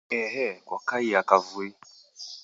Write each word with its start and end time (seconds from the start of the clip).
Ehe 0.19 0.47
kwakaiya 0.67 1.21
kavui 1.29 1.69